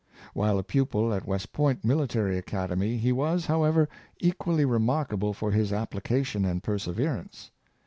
While 0.33 0.57
a 0.57 0.63
pupil 0.63 1.13
at 1.13 1.27
West 1.27 1.53
Point 1.53 1.85
Military 1.85 2.35
Academy 2.35 2.97
he 2.97 3.11
was, 3.11 3.45
however, 3.45 3.87
equally 4.19 4.65
re 4.65 4.79
markable 4.79 5.31
for 5.31 5.51
his 5.51 5.71
application 5.71 6.43
and 6.43 6.63
perseverance. 6.63 7.51